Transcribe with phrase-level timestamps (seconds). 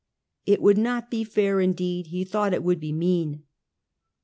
[0.47, 3.43] It would not be fair, indeed, he thought it would be mean.